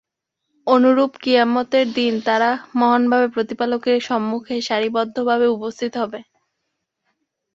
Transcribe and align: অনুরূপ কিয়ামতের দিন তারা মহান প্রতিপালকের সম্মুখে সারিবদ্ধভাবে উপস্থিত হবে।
অনুরূপ 0.67 1.11
কিয়ামতের 1.23 1.87
দিন 1.93 2.13
তারা 2.25 2.49
মহান 2.75 3.03
প্রতিপালকের 3.33 3.97
সম্মুখে 4.01 4.55
সারিবদ্ধভাবে 4.61 5.47
উপস্থিত 5.49 5.93
হবে। 6.01 6.19